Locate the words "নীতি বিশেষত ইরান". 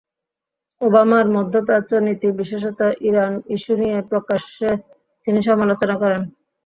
2.05-3.33